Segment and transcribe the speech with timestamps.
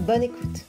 [0.00, 0.64] Bonne écoute.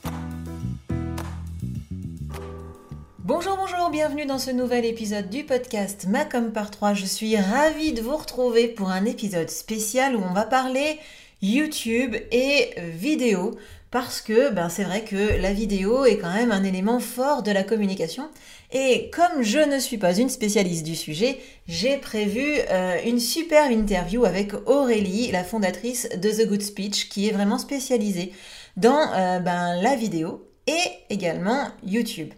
[3.18, 6.94] Bonjour, bonjour, bienvenue dans ce nouvel épisode du podcast Macom par 3.
[6.94, 10.98] Je suis ravie de vous retrouver pour un épisode spécial où on va parler
[11.42, 13.58] YouTube et vidéo
[13.90, 17.50] parce que ben, c'est vrai que la vidéo est quand même un élément fort de
[17.50, 18.28] la communication.
[18.72, 21.38] Et comme je ne suis pas une spécialiste du sujet,
[21.68, 27.28] j'ai prévu euh, une super interview avec Aurélie, la fondatrice de The Good Speech, qui
[27.28, 28.32] est vraiment spécialisée
[28.76, 32.32] dans euh, ben, la vidéo et également YouTube.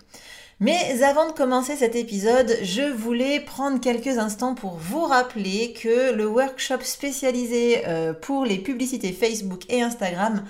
[0.61, 6.13] Mais avant de commencer cet épisode, je voulais prendre quelques instants pour vous rappeler que
[6.13, 10.43] le workshop spécialisé euh, pour les publicités Facebook et Instagram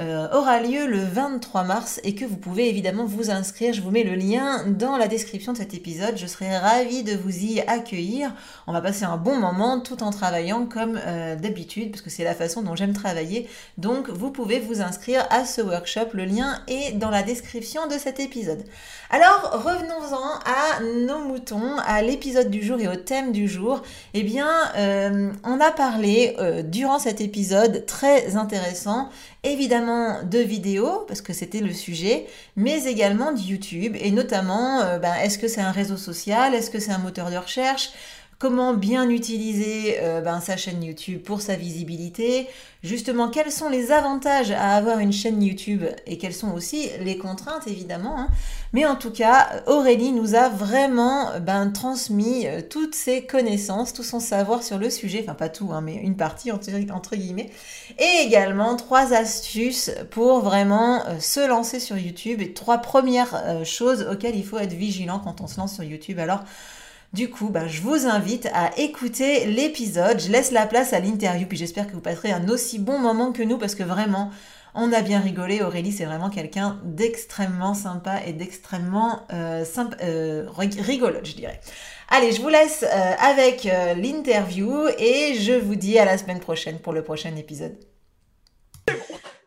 [0.00, 3.72] euh, aura lieu le 23 mars et que vous pouvez évidemment vous inscrire.
[3.72, 6.16] Je vous mets le lien dans la description de cet épisode.
[6.16, 8.32] Je serai ravie de vous y accueillir.
[8.66, 12.24] On va passer un bon moment tout en travaillant comme euh, d'habitude parce que c'est
[12.24, 13.48] la façon dont j'aime travailler.
[13.78, 16.08] Donc vous pouvez vous inscrire à ce workshop.
[16.12, 18.64] Le lien est dans la description de cet épisode.
[19.10, 23.82] Alors revenons-en à nos moutons, à l'épisode du jour et au thème du jour.
[24.12, 29.08] Eh bien, euh, on a parlé durant cet épisode très intéressant
[29.44, 34.98] évidemment de vidéos, parce que c'était le sujet, mais également de YouTube, et notamment, euh,
[34.98, 37.90] ben, est-ce que c'est un réseau social, est-ce que c'est un moteur de recherche,
[38.38, 42.48] comment bien utiliser euh, ben, sa chaîne YouTube pour sa visibilité,
[42.82, 47.16] justement quels sont les avantages à avoir une chaîne YouTube et quelles sont aussi les
[47.16, 48.18] contraintes évidemment.
[48.18, 48.28] Hein.
[48.72, 54.02] Mais en tout cas, Aurélie nous a vraiment ben, transmis euh, toutes ses connaissances, tout
[54.02, 57.50] son savoir sur le sujet, enfin pas tout, hein, mais une partie entre, guillemets,
[57.98, 64.06] et également trois astuces pour vraiment euh, se lancer sur YouTube et trois premières choses
[64.10, 66.18] auxquelles il faut être vigilant quand on se lance sur YouTube.
[66.18, 66.44] Alors,
[67.14, 70.20] du coup, bah, je vous invite à écouter l'épisode.
[70.20, 73.32] Je laisse la place à l'interview, puis j'espère que vous passerez un aussi bon moment
[73.32, 74.30] que nous, parce que vraiment,
[74.74, 75.62] on a bien rigolé.
[75.62, 79.64] Aurélie, c'est vraiment quelqu'un d'extrêmement sympa et d'extrêmement euh,
[80.02, 81.60] euh rigolote, je dirais.
[82.08, 86.40] Allez, je vous laisse euh, avec euh, l'interview et je vous dis à la semaine
[86.40, 87.78] prochaine pour le prochain épisode.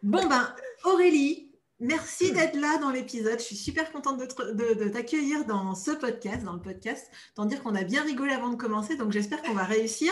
[0.02, 0.48] Bon ben,
[0.86, 1.47] Aurélie,
[1.80, 3.38] Merci d'être là dans l'épisode.
[3.38, 7.08] Je suis super contente de, t'accueillir dans ce podcast, dans le podcast.
[7.36, 10.12] Tant dire qu'on a bien rigolé avant de commencer, donc j'espère qu'on va réussir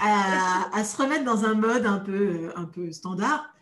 [0.00, 3.52] à, se remettre dans un mode un peu, un peu standard.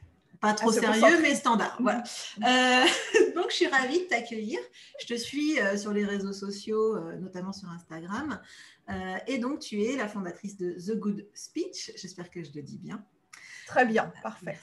[0.41, 1.77] Pas trop sérieux, mais standard.
[1.81, 2.05] Voilà.
[2.47, 2.87] Euh,
[3.35, 4.61] donc, je suis ravie de t'accueillir.
[5.01, 8.41] Je te suis euh, sur les réseaux sociaux, euh, notamment sur Instagram.
[9.27, 11.93] et donc, tu es la fondatrice de The Good Speech.
[11.97, 13.03] J'espère que je le dis bien.
[13.69, 14.59] Très bien, parfait.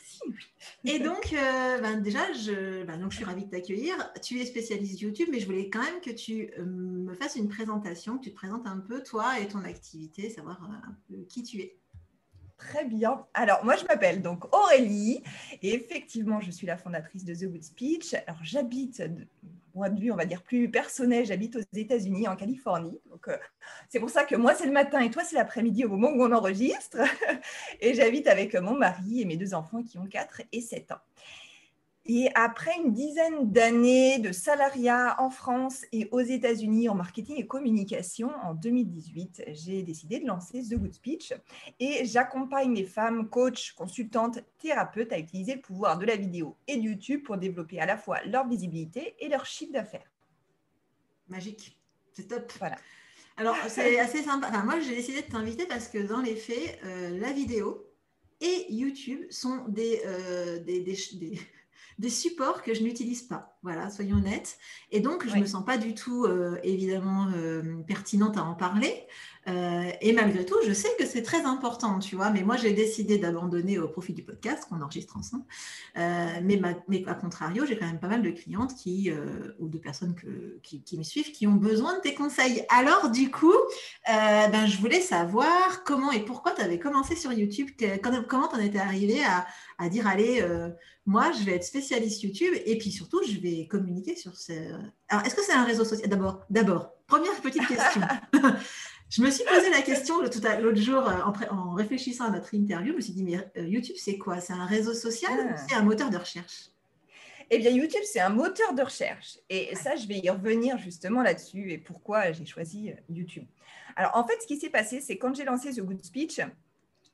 [0.83, 3.95] Et donc, euh, ben, déjà, je, ben, donc, je suis ravie de t'accueillir.
[4.23, 7.47] Tu es spécialiste YouTube, mais je voulais quand même que tu euh, me fasses une
[7.47, 11.23] présentation, que tu te présentes un peu toi et ton activité, savoir euh, un peu
[11.25, 11.77] qui tu es.
[12.57, 13.23] Très bien.
[13.35, 15.21] Alors, moi, je m'appelle donc Aurélie
[15.61, 18.15] et effectivement, je suis la fondatrice de The Good Speech.
[18.25, 19.03] Alors, j'habite
[19.75, 22.97] point de vue, on va dire, plus personnel, j'habite aux États-Unis, en Californie.
[23.09, 23.37] Donc, euh,
[23.89, 26.23] c'est pour ça que moi, c'est le matin et toi, c'est l'après-midi au moment où
[26.23, 26.97] on enregistre.
[27.81, 31.01] et j'habite avec mon mari et mes deux enfants qui ont 4 et 7 ans.
[32.07, 37.47] Et après une dizaine d'années de salariat en France et aux États-Unis en marketing et
[37.47, 41.33] communication, en 2018, j'ai décidé de lancer The Good Speech
[41.79, 46.77] et j'accompagne les femmes, coachs, consultantes, thérapeutes à utiliser le pouvoir de la vidéo et
[46.77, 50.11] de YouTube pour développer à la fois leur visibilité et leur chiffre d'affaires.
[51.27, 51.75] Magique,
[52.11, 52.51] c'est top.
[52.59, 52.77] Voilà.
[53.37, 54.51] Alors, c'est assez sympa.
[54.63, 57.83] moi, j'ai décidé de t'inviter parce que dans les faits, euh, la vidéo
[58.41, 61.39] et YouTube sont des, euh, des, des des
[62.09, 63.57] supports que je n'utilise pas.
[63.63, 64.57] Voilà, soyons honnêtes.
[64.91, 68.53] Et donc, je ne me sens pas du tout, euh, évidemment, euh, pertinente à en
[68.53, 69.07] parler.
[69.47, 72.31] Euh, et malgré tout, je sais que c'est très important, tu vois.
[72.31, 75.43] Mais moi, j'ai décidé d'abandonner au profit du podcast qu'on enregistre ensemble.
[75.95, 79.11] mais, mais, à contrario, j'ai quand même pas mal de clientes qui,
[79.59, 80.15] ou de personnes
[80.63, 82.65] qui, me suivent qui ont besoin de tes conseils.
[82.69, 83.55] Alors, du coup,
[84.07, 87.69] ben, je voulais savoir comment et pourquoi tu avais commencé sur YouTube.
[88.01, 89.21] comment tu en étais arrivé
[89.77, 90.43] à, dire, allez,
[91.05, 94.53] moi, je vais être spécialiste YouTube et puis surtout, je vais communiquer sur ce.
[95.07, 96.09] Alors, est-ce que c'est un réseau social?
[96.49, 98.01] D'abord, première petite question.
[99.09, 101.21] je me suis posé la question l'autre jour euh,
[101.51, 102.91] en, réfléchissant à notre interview.
[102.93, 104.41] Je me suis dit, mais euh, YouTube, c'est quoi?
[104.41, 105.57] C'est un réseau social ou ah.
[105.57, 106.69] c'est un moteur de recherche?
[107.51, 109.37] Eh bien, YouTube, c'est un moteur de recherche.
[109.49, 113.45] Et ça, je vais y revenir justement là-dessus et pourquoi j'ai choisi euh, YouTube.
[113.95, 116.41] Alors, en fait, ce qui s'est passé, c'est quand j'ai lancé The Good Speech,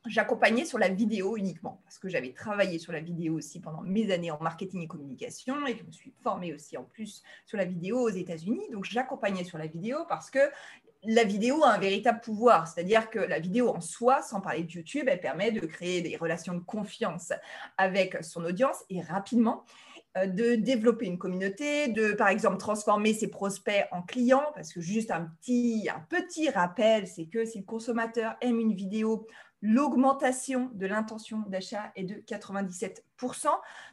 [0.06, 4.10] j'accompagnais sur la vidéo uniquement parce que j'avais travaillé sur la vidéo aussi pendant mes
[4.10, 7.66] années en marketing et communication et je me suis formée aussi en plus sur la
[7.66, 8.70] vidéo aux États-Unis.
[8.72, 10.40] Donc, j'accompagnais sur la vidéo parce que
[11.04, 14.70] la vidéo a un véritable pouvoir, c'est-à-dire que la vidéo en soi, sans parler de
[14.70, 17.32] YouTube, elle permet de créer des relations de confiance
[17.76, 19.64] avec son audience et rapidement
[20.16, 24.80] euh, de développer une communauté, de par exemple transformer ses prospects en clients, parce que
[24.80, 29.26] juste un petit, un petit rappel, c'est que si le consommateur aime une vidéo,
[29.62, 33.00] l'augmentation de l'intention d'achat est de 97%.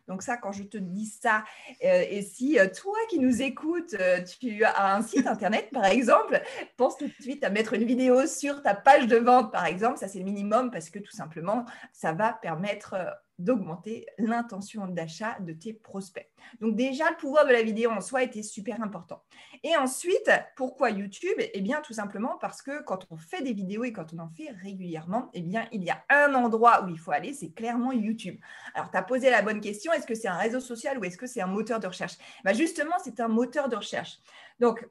[0.08, 1.44] Donc ça, quand je te dis ça,
[1.84, 5.86] euh, et si euh, toi qui nous écoutes, euh, tu as un site internet, par
[5.86, 6.42] exemple,
[6.76, 10.00] pense tout de suite à mettre une vidéo sur ta page de vente, par exemple.
[10.00, 12.96] Ça, c'est le minimum parce que tout simplement, ça va permettre
[13.40, 16.30] d'augmenter l'intention d'achat de tes prospects.
[16.62, 19.24] Donc déjà, le pouvoir de la vidéo en soi était super important.
[19.64, 21.38] Et ensuite, pourquoi YouTube?
[21.38, 24.30] Eh bien, tout simplement parce que quand on fait des vidéos et quand on en
[24.30, 27.92] fait régulièrement, eh bien, il y a un endroit où il faut aller, c'est clairement
[27.92, 28.40] YouTube.
[28.74, 31.18] Alors, tu as posé la bonne question, est-ce que c'est un réseau social ou est-ce
[31.18, 32.18] que c'est un moteur de recherche?
[32.44, 34.20] Bah, Justement, c'est un moteur de recherche.
[34.60, 34.86] Donc,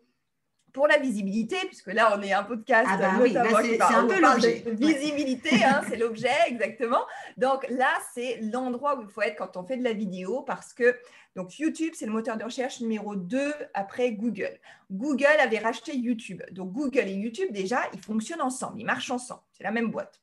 [0.79, 4.21] pour la visibilité, puisque là, on est un podcast, ah bah oui, c'est un peu
[4.21, 4.63] l'objet.
[4.79, 7.05] Visibilité, hein, c'est l'objet, exactement.
[7.37, 10.73] Donc là, c'est l'endroit où il faut être quand on fait de la vidéo, parce
[10.73, 10.97] que
[11.35, 14.57] donc YouTube, c'est le moteur de recherche numéro 2 après Google.
[14.89, 16.45] Google avait racheté YouTube.
[16.53, 19.43] Donc Google et YouTube, déjà, ils fonctionnent ensemble, ils marchent ensemble.
[19.51, 20.21] C'est la même boîte.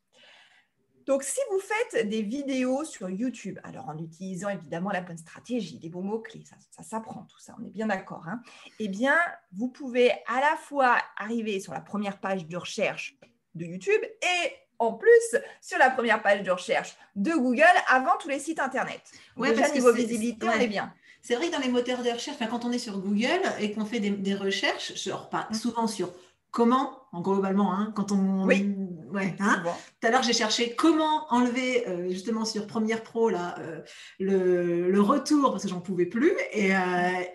[1.05, 5.77] Donc, si vous faites des vidéos sur YouTube, alors en utilisant évidemment la bonne stratégie,
[5.77, 8.41] des bons mots-clés, ça, s'apprend tout ça, on est bien d'accord, hein,
[8.79, 9.15] eh bien,
[9.53, 13.17] vous pouvez à la fois arriver sur la première page de recherche
[13.53, 18.27] de YouTube et en plus sur la première page de recherche de Google avant tous
[18.27, 19.01] les sites Internet.
[19.37, 20.93] Ouais, Déjà, niveau visibilité, on est bien.
[21.21, 23.85] C'est vrai que dans les moteurs de recherche, quand on est sur Google et qu'on
[23.85, 24.93] fait des, recherches,
[25.31, 25.53] pas, mmh.
[25.55, 26.13] souvent sur
[26.55, 28.45] comment, en globalement, hein, quand on.
[28.45, 28.73] Oui.
[29.13, 29.61] Ouais, hein.
[30.01, 33.81] Tout à l'heure, j'ai cherché comment enlever, euh, justement, sur Premiere Pro, là, euh,
[34.19, 36.33] le, retour, parce que j'en pouvais plus.
[36.53, 36.79] Et, euh,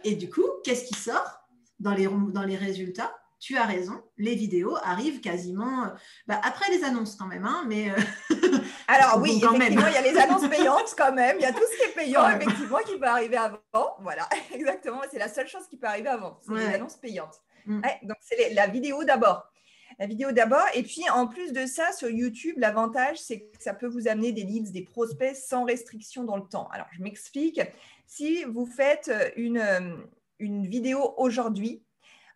[0.04, 1.42] et du coup, qu'est-ce qui sort
[1.78, 3.14] dans les, dans les résultats?
[3.38, 5.86] Tu as raison, les vidéos arrivent quasiment
[6.26, 7.90] bah, après les annonces quand même, hein, mais
[8.86, 11.62] alors oui, effectivement, il y a les annonces payantes quand même, il y a tout
[11.72, 15.66] ce qui est payant effectivement qui peut arriver avant, voilà, exactement, c'est la seule chose
[15.70, 17.40] qui peut arriver avant, c'est les annonces payantes.
[17.66, 17.82] Mm.
[18.02, 19.50] donc, c'est la vidéo d'abord.
[19.98, 20.66] La vidéo d'abord.
[20.74, 24.32] Et puis, en plus de ça, sur YouTube, l'avantage, c'est que ça peut vous amener
[24.32, 26.68] des leads, des prospects sans restriction dans le temps.
[26.68, 27.60] Alors, je m'explique.
[28.06, 29.96] Si vous faites une, euh,
[30.38, 31.84] une vidéo aujourd'hui,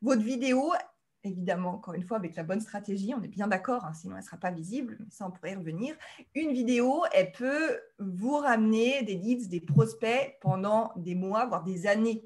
[0.02, 0.72] votre vidéo,
[1.24, 4.20] évidemment, encore une fois, avec la bonne stratégie, on est bien d'accord, hein, sinon elle
[4.20, 5.96] ne sera pas visible, mais ça, on pourrait y revenir.
[6.34, 11.86] Une vidéo, elle peut vous ramener des leads, des prospects pendant des mois, voire des
[11.86, 12.24] années.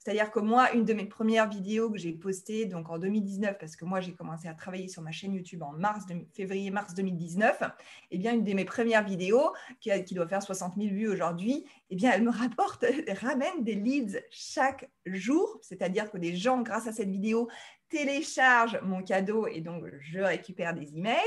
[0.00, 3.76] C'est-à-dire que moi, une de mes premières vidéos que j'ai postées donc en 2019, parce
[3.76, 7.62] que moi j'ai commencé à travailler sur ma chaîne YouTube en mars, février-mars 2019,
[8.10, 11.96] eh bien une de mes premières vidéos qui, doit faire 60 000 vues aujourd'hui, eh
[11.96, 12.86] bien elle me rapporte,
[13.20, 15.58] ramène des leads chaque jour.
[15.60, 17.50] C'est-à-dire que des gens, grâce à cette vidéo,
[17.90, 21.18] télécharge mon cadeau et donc je récupère des emails.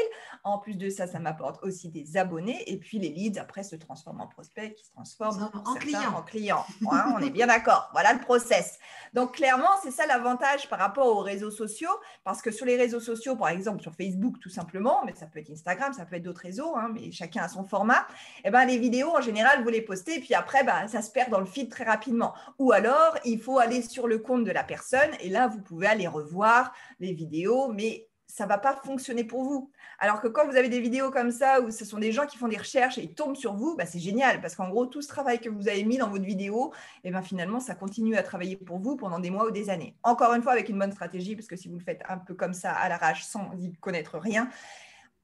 [0.44, 3.76] En plus de ça, ça m'apporte aussi des abonnés et puis les leads après se
[3.76, 6.14] transforment en prospects qui se transforment en clients.
[6.16, 6.66] En clients.
[6.82, 7.90] on est bien d'accord.
[7.92, 8.80] Voilà le process.
[9.14, 11.92] Donc clairement, c'est ça l'avantage par rapport aux réseaux sociaux
[12.24, 15.40] parce que sur les réseaux sociaux, par exemple sur Facebook tout simplement, mais ça peut
[15.40, 18.08] être Instagram, ça peut être d'autres réseaux, hein, mais chacun a son format.
[18.38, 21.02] Et eh ben les vidéos en général, vous les postez et puis après, bah, ça
[21.02, 22.34] se perd dans le feed très rapidement.
[22.60, 25.88] Ou alors, il faut aller sur le compte de la personne et là, vous pouvez
[25.88, 26.53] aller revoir
[27.00, 29.72] les vidéos, mais ça va pas fonctionner pour vous.
[30.00, 32.38] Alors que quand vous avez des vidéos comme ça où ce sont des gens qui
[32.38, 35.04] font des recherches et ils tombent sur vous, bah c'est génial parce qu'en gros tout
[35.04, 38.16] ce travail que vous avez mis dans votre vidéo, et eh ben finalement ça continue
[38.16, 39.96] à travailler pour vous pendant des mois ou des années.
[40.02, 42.34] Encore une fois avec une bonne stratégie parce que si vous le faites un peu
[42.34, 44.50] comme ça à l'arrache sans y connaître rien,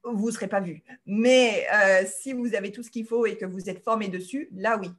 [0.03, 0.83] vous ne serez pas vu.
[1.07, 4.49] Mais euh, si vous avez tout ce qu'il faut et que vous êtes formé dessus,
[4.51, 4.91] là oui,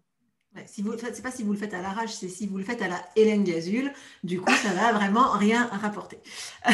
[0.67, 2.83] si vous, c'est pas si vous le faites à l'arrache, c'est si vous le faites
[2.83, 3.93] à la Hélène Gazul.
[4.25, 6.19] Du coup, ça va vraiment rien rapporter.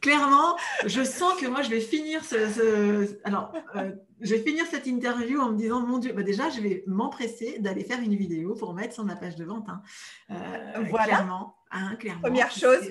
[0.00, 3.90] Clairement, je sens que moi, je vais finir ce, alors, euh,
[4.20, 7.58] je vais finir cette interview en me disant, mon Dieu, bah déjà, je vais m'empresser
[7.58, 9.68] d'aller faire une vidéo pour mettre sur ma page de vente.
[9.68, 9.82] Hein.
[10.30, 11.06] Euh, voilà.
[11.06, 12.22] Clairement, hein, clairement.
[12.22, 12.90] Première chose.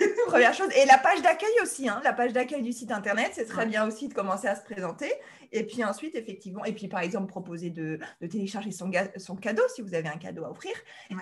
[0.00, 0.70] Euh, Première chose.
[0.74, 1.88] Et la page d'accueil aussi.
[1.88, 2.00] Hein.
[2.02, 5.12] La page d'accueil du site internet, c'est très bien aussi de commencer à se présenter.
[5.52, 9.82] Et puis ensuite, effectivement, et puis par exemple, proposer de, télécharger son, son, cadeau si
[9.82, 10.72] vous avez un cadeau à offrir.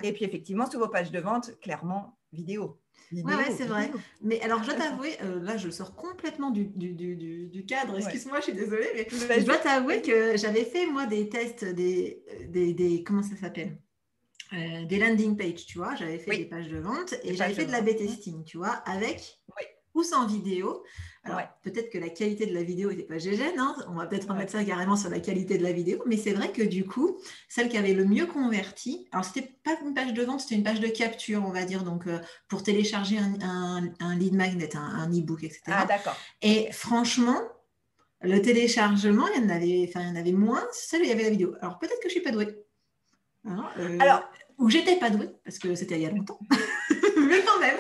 [0.02, 2.78] Et puis effectivement, sur vos pages de vente, clairement, vidéo.
[3.12, 3.90] Oui, c'est vrai.
[4.22, 7.98] Mais alors, je dois t'avouer, euh, là, je sors complètement du, du, du, du cadre.
[7.98, 12.22] Excuse-moi, je suis désolée, mais je dois t'avouer que j'avais fait, moi, des tests, des,
[12.48, 13.76] des, des comment ça s'appelle?
[14.52, 15.94] Euh, des landing pages, tu vois.
[15.94, 19.40] J'avais fait des pages de vente et j'avais fait de, la B-testing, tu vois, avec
[19.94, 20.82] ou sans vidéo.
[21.24, 23.76] Alors, peut-être que la qualité de la vidéo n'était pas gégène, hein.
[23.88, 26.50] on va peut-être remettre ça carrément sur la qualité de la vidéo, mais c'est vrai
[26.50, 27.18] que du coup,
[27.48, 30.64] celle qui avait le mieux converti, alors c'était pas une page de vente, c'était une
[30.64, 32.18] page de capture, on va dire, donc euh,
[32.48, 35.60] pour télécharger un, un, lead magnet, un, e-book, etc.
[35.66, 36.16] Ah, d'accord.
[36.40, 37.40] Et franchement,
[38.20, 41.10] le téléchargement, il y en avait, enfin, il y en avait moins, celle où il
[41.10, 41.54] y avait la vidéo.
[41.60, 42.48] Alors peut-être que je suis pas douée.
[43.44, 44.22] Hein, euh, alors,
[44.62, 46.38] ou j'étais pas douée, parce que c'était il y a longtemps,
[47.18, 47.76] mais quand même.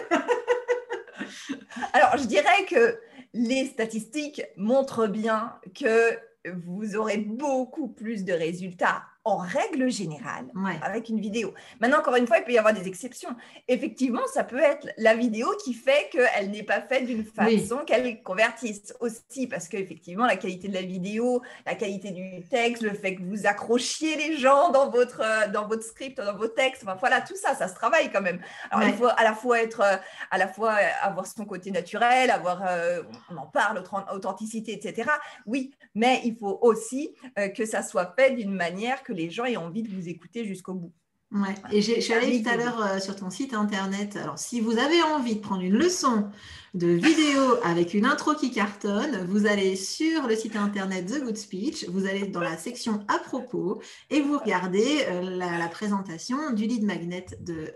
[1.92, 2.98] Alors, je dirais que
[3.32, 10.46] les statistiques montrent bien que vous aurez beaucoup plus de résultats en règle générale
[10.82, 11.54] avec une vidéo.
[11.80, 13.30] Maintenant, encore une fois, il peut y avoir des exceptions.
[13.68, 18.22] Effectivement, ça peut être la vidéo qui fait qu'elle n'est pas faite d'une façon qu'elle
[18.22, 23.14] convertisse aussi, parce qu'effectivement, la qualité de la vidéo, la qualité du texte, le fait
[23.14, 27.20] que vous accrochiez les gens dans votre, dans votre script, dans vos textes, enfin, voilà,
[27.20, 28.40] tout ça, ça se travaille quand même.
[28.70, 29.82] Alors, il faut à la fois être,
[30.30, 35.10] à la fois avoir son côté naturel, avoir, euh, on en parle, authenticité, etc.
[35.46, 39.44] Oui, mais il faut aussi euh, que ça soit fait d'une manière que les gens
[39.44, 40.92] aient envie de vous écouter jusqu'au bout.
[41.32, 41.54] Ouais.
[41.70, 44.16] Et je suis allée tout à l'heure euh, sur ton site internet.
[44.16, 46.28] Alors, si vous avez envie de prendre une leçon
[46.74, 51.38] de vidéo avec une intro qui cartonne, vous allez sur le site internet The Good
[51.38, 56.66] Speech, vous allez dans la section à propos et vous regardez euh, la, présentation du
[56.66, 57.24] lead magnet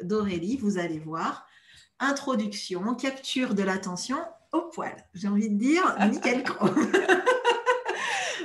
[0.03, 0.59] d'Aurélie.
[0.59, 1.47] Vous allez voir
[1.99, 4.19] introduction, capture de l'attention
[4.53, 4.95] au poil.
[5.15, 6.93] J'ai envie de dire nickel chrome.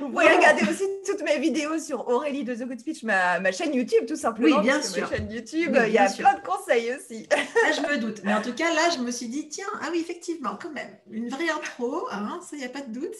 [0.02, 3.74] Vous pouvez regarder aussi toutes mes vidéos sur Aurélie de The Good Speech, ma, chaîne
[3.74, 4.58] YouTube, tout simplement.
[4.58, 5.08] Oui, bien sûr.
[5.08, 7.28] Ma chaîne YouTube, il y a plein de conseils aussi.
[7.64, 8.22] Ah, je me doute.
[8.24, 10.98] Mais en tout cas, là, je me suis dit, tiens, ah oui, effectivement, quand même,
[11.12, 13.14] une vraie intro, hein, ça, il n'y a pas de doute.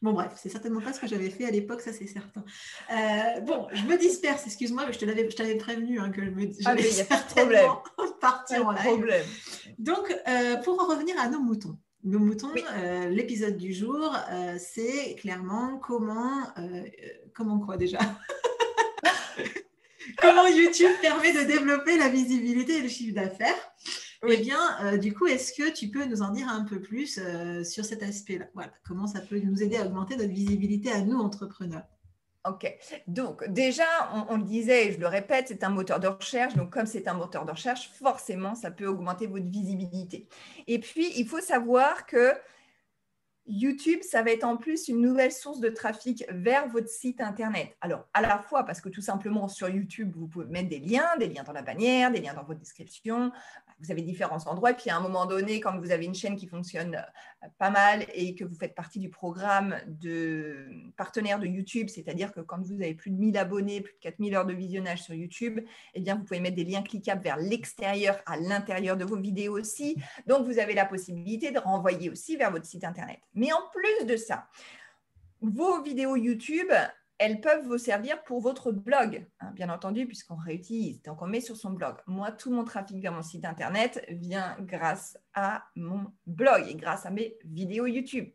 [0.00, 2.44] Bon, bref, c'est certainement pas ce que j'avais fait à l'époque, ça, c'est certain.
[2.92, 5.00] Euh, bon, je me disperse, excuse-moi, mais je
[5.34, 7.70] t'avais prévenu hein, que je me ah, il y a pas de problème.
[8.20, 9.24] partir en problème.
[9.78, 11.76] Donc, euh, pour en revenir à nos moutons.
[12.04, 16.82] Nos moutons, euh, l'épisode du jour, euh, c'est clairement comment, euh,
[17.32, 17.98] comment quoi déjà?
[20.20, 23.54] Comment YouTube permet de développer la visibilité et le chiffre d'affaires?
[24.28, 27.20] Eh bien, du coup, est-ce que tu peux nous en dire un peu plus
[27.64, 28.46] sur cet aspect-là?
[28.54, 31.84] Voilà, Comment ça peut nous aider à augmenter notre visibilité à nous, entrepreneurs?
[32.44, 33.84] Ok, donc déjà,
[34.28, 36.54] on, le disait, et je le répète, c'est un moteur de recherche.
[36.56, 40.26] Donc, comme c'est un moteur de recherche, forcément, ça peut augmenter votre visibilité.
[40.66, 42.34] Et puis, il faut savoir que
[43.46, 47.76] YouTube, ça va être en plus une nouvelle source de trafic vers votre site Internet.
[47.80, 51.16] Alors, à la fois parce que tout simplement sur YouTube, vous pouvez mettre des liens,
[51.18, 53.32] des liens dans la bannière, des liens dans votre description,
[53.82, 54.72] vous avez différents endroits.
[54.72, 58.06] Puis à un moment donné, quand vous avez une chaîne qui fonctionne euh, pas mal
[58.14, 62.74] et que vous faites partie du programme de partenaire de YouTube, c'est-à-dire que quand vous
[62.74, 65.60] avez plus de 1000 abonnés, plus de 4000 heures de visionnage sur YouTube,
[65.94, 69.58] eh bien, vous pouvez mettre des liens cliquables vers l'extérieur, à l'intérieur de vos vidéos
[69.58, 69.96] aussi.
[70.26, 73.18] Donc, vous avez la possibilité de renvoyer aussi vers votre site Internet.
[73.34, 74.46] Mais en plus de ça,
[75.40, 76.70] vos vidéos YouTube,
[77.18, 81.40] elles peuvent vous servir pour votre blog, hein, bien entendu, puisqu'on réutilise, donc on met
[81.40, 81.96] sur son blog.
[82.06, 87.06] Moi, tout mon trafic vers mon site internet vient grâce à mon blog et grâce
[87.06, 88.28] à mes vidéos YouTube.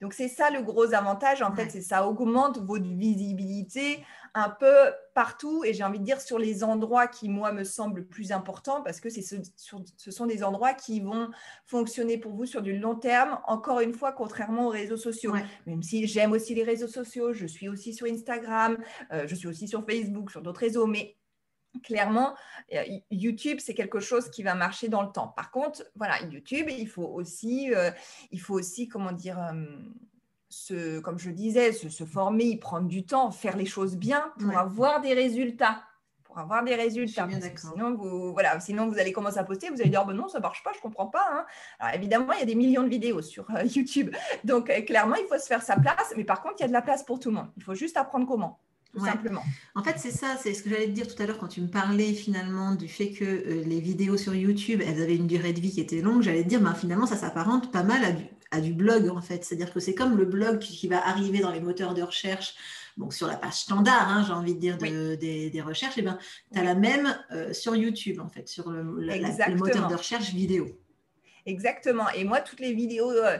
[0.00, 4.74] Donc c'est ça le gros avantage, en fait, c'est ça augmente votre visibilité un peu
[5.14, 8.82] partout et j'ai envie de dire sur les endroits qui, moi, me semblent plus importants
[8.82, 11.30] parce que ce, ce sont des endroits qui vont
[11.66, 15.34] fonctionner pour vous sur du long terme, encore une fois, contrairement aux réseaux sociaux.
[15.66, 18.76] Même si j'aime aussi les réseaux sociaux, je suis aussi sur Instagram,
[19.12, 21.16] euh, je suis aussi sur Facebook, sur d'autres réseaux, mais
[21.82, 22.34] clairement,
[22.72, 25.28] euh, YouTube, c'est quelque chose qui va marcher dans le temps.
[25.28, 27.90] Par contre, voilà, YouTube, il faut aussi, euh,
[28.30, 29.38] il faut aussi comment dire,
[30.54, 35.00] se, comme je disais, se, former, prendre du temps, faire les choses bien pour avoir
[35.00, 35.82] des résultats.
[36.22, 37.28] Pour avoir des résultats.
[37.56, 40.28] sinon, vous, voilà, sinon, vous allez commencer à poster, vous allez dire oh ben non,
[40.28, 41.26] ça ne marche pas, je ne comprends pas.
[41.30, 41.44] Hein.
[41.78, 44.14] Alors évidemment, il y a des millions de vidéos sur euh, YouTube.
[44.42, 46.12] Donc euh, clairement, il faut se faire sa place.
[46.16, 47.50] Mais par contre, il y a de la place pour tout le monde.
[47.56, 48.58] Il faut juste apprendre comment.
[48.94, 49.42] Tout simplement.
[49.74, 51.60] En fait, c'est ça, c'est ce que j'allais te dire tout à l'heure quand tu
[51.60, 55.52] me parlais finalement du fait que euh, les vidéos sur YouTube, elles avaient une durée
[55.52, 56.22] de vie qui était longue.
[56.22, 58.24] J'allais te dire, ben, finalement, ça s'apparente pas mal à du,
[58.60, 59.44] du blog en fait.
[59.44, 62.54] C'est-à-dire que c'est comme le blog qui, va arriver dans les moteurs de recherche.
[62.96, 66.18] Donc sur la page standard, hein, j'ai envie de dire, des, recherches, et eh ben,
[66.52, 68.84] tu as la même euh, sur YouTube, en fait, sur le,
[69.56, 70.68] moteur de recherche vidéo.
[71.46, 72.08] Exactement.
[72.10, 73.38] Et moi, toutes les vidéos euh,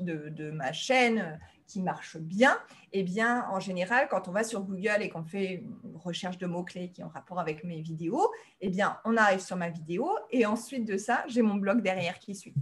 [0.00, 2.58] de, ma chaîne qui marchent bien,
[2.92, 6.46] eh bien, en général, quand on va sur Google et qu'on fait une recherche de
[6.46, 8.30] mots-clés qui ont rapport avec mes vidéos,
[8.60, 12.18] eh bien, on arrive sur ma vidéo et ensuite de ça, j'ai mon blog derrière
[12.18, 12.54] qui suit.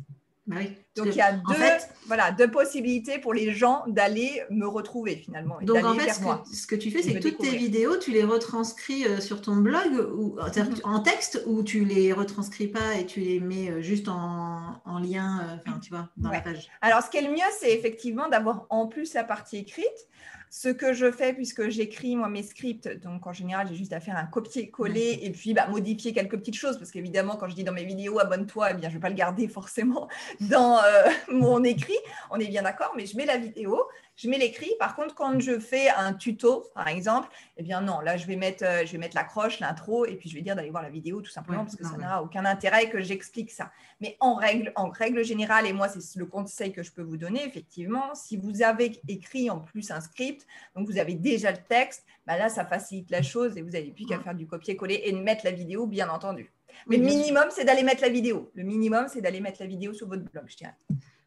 [0.44, 0.56] Bah
[0.96, 5.58] donc il y a deux, voilà, deux possibilités pour les gens d'aller me retrouver finalement.
[5.62, 6.10] Donc en fait,
[6.52, 9.54] ce que, tu fais, c'est que toutes tes vidéos, tu les retranscris euh, sur ton
[9.54, 10.80] blog ou mhm.
[10.82, 15.40] en texte ou tu les retranscris pas et tu les mets euh, juste en, lien,
[15.42, 16.68] euh, enfin tu vois, dans la page?
[16.80, 20.08] Alors ce qui est le mieux, c'est effectivement d'avoir en plus la partie écrite
[20.54, 24.00] ce que je fais, puisque j'écris moi mes scripts, donc en général, j'ai juste à
[24.00, 27.64] faire un copier-coller et puis bah, modifier quelques petites choses, parce qu'évidemment, quand je dis
[27.64, 30.08] dans mes vidéos abonne-toi, eh bien, je ne vais pas le garder forcément
[30.40, 31.96] dans euh, mon écrit.
[32.30, 33.82] On est bien d'accord, mais je mets la vidéo,
[34.14, 34.70] je mets l'écrit.
[34.78, 38.36] Par contre, quand je fais un tuto, par exemple, eh bien non, là, je vais
[38.36, 40.90] mettre, euh, je vais mettre l'accroche, l'intro, et puis je vais dire d'aller voir la
[40.90, 43.70] vidéo tout simplement, parce que ça n'aura aucun intérêt que j'explique ça.
[44.02, 47.16] Mais en règle, en règle générale, et moi, c'est le conseil que je peux vous
[47.16, 50.41] donner, effectivement, si vous avez écrit en plus un script,
[50.76, 53.90] donc vous avez déjà le texte, bah là, ça facilite la chose et vous n'avez
[53.90, 56.52] plus qu'à faire du copier-coller et de mettre la vidéo, bien entendu.
[56.86, 58.50] Mais le minimum, c'est d'aller mettre la vidéo.
[58.54, 60.74] Le minimum, c'est d'aller mettre la vidéo sur votre blog, je dirais.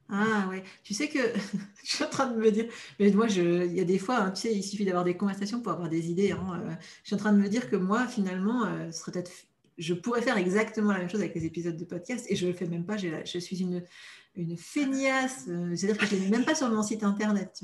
[0.10, 1.20] Ah ouais, tu sais que
[1.84, 2.66] je suis en train de me dire,
[3.00, 5.62] mais moi, il y a des fois, hein, tu sais, il suffit d'avoir des conversations
[5.62, 6.32] pour avoir des idées.
[6.32, 9.12] Hein, euh, je suis en train de me dire que moi, finalement, euh, ce serait
[9.12, 9.32] peut-être,
[9.78, 12.52] je pourrais faire exactement la même chose avec les épisodes de podcast et je ne
[12.52, 12.98] le fais même pas.
[12.98, 13.84] Je suis une,
[14.36, 17.62] une feignasse, euh, c'est-à-dire que je ne l'ai même pas sur mon site internet.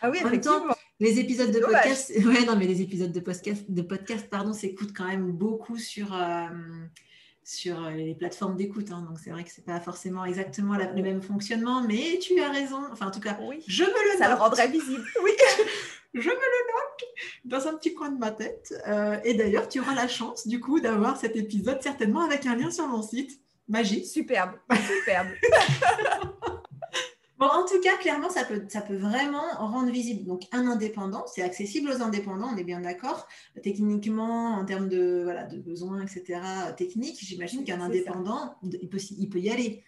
[0.00, 0.64] ah oui, en même temps,
[1.00, 4.92] les épisodes de podcast, ouais, non, mais les épisodes de podcast, de podcast, pardon, s'écoutent
[4.94, 6.14] quand même beaucoup sur
[7.44, 8.90] sur euh, les plateformes d'écoute.
[8.90, 9.04] Hein.
[9.08, 12.80] donc c'est vrai que c'est pas forcément exactement le même fonctionnement, mais tu as raison.
[12.92, 13.62] Enfin, en tout cas, oui.
[13.66, 15.04] je me le Ça le rendrait visible.
[15.22, 15.30] Oui.
[16.14, 17.08] je me le note
[17.44, 18.74] dans un petit coin de ma tête.
[18.86, 22.56] Euh, et d'ailleurs, tu auras la chance du coup d'avoir cet épisode certainement avec un
[22.56, 23.40] lien sur mon site.
[23.72, 24.04] Magie.
[24.04, 24.52] Superbe.
[24.70, 25.28] Superbe.
[27.38, 30.26] en tout cas, clairement, ça peut, ça peut vraiment rendre visible.
[30.26, 33.26] Donc, un indépendant, c'est accessible aux indépendants, on est bien d'accord.
[33.62, 36.40] Techniquement, en termes de, voilà, de besoins, etc.,
[36.76, 39.82] techniques, j'imagine qu'un indépendant, il peut, il peut y aller.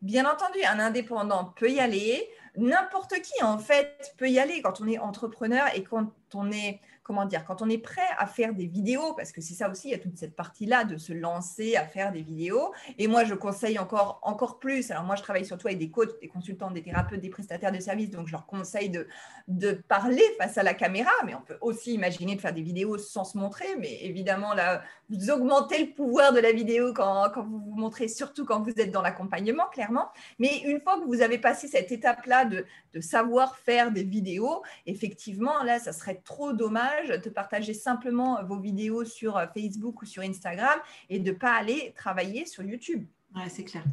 [0.00, 2.28] Bien entendu, un indépendant peut y aller.
[2.56, 6.80] N'importe qui, en fait, peut y aller quand on est entrepreneur et quand on est
[7.04, 9.88] comment dire, quand on est prêt à faire des vidéos, parce que c'est ça aussi,
[9.88, 12.72] il y a toute cette partie-là de se lancer à faire des vidéos.
[12.98, 14.90] Et moi, je conseille encore, encore plus.
[14.90, 17.78] Alors, moi, je travaille surtout avec des coachs, des consultants, des thérapeutes, des prestataires de
[17.78, 18.10] services.
[18.10, 19.06] Donc, je leur conseille de,
[19.48, 21.12] de parler face à la caméra.
[21.26, 23.76] Mais on peut aussi imaginer de faire des vidéos sans se montrer.
[23.78, 28.08] Mais évidemment, là, vous augmentez le pouvoir de la vidéo quand, quand vous vous montrez,
[28.08, 30.08] surtout quand vous êtes dans l'accompagnement, clairement.
[30.38, 32.64] Mais une fois que vous avez passé cette étape-là de,
[32.94, 38.58] de savoir faire des vidéos, effectivement, là, ça serait trop dommage de partager simplement vos
[38.58, 40.78] vidéos sur euh, Facebook ou sur Instagram
[41.10, 43.06] et de ne pas aller travailler sur YouTube.
[43.34, 43.84] Ouais, c'est clair.